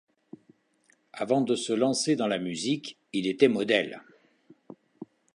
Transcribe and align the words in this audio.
Avant 1.13 1.41
de 1.41 1.53
se 1.55 1.73
lancer 1.73 2.15
dans 2.15 2.25
la 2.25 2.39
musique, 2.39 2.97
il 3.13 3.27
était 3.27 3.47
modèle. 3.47 4.01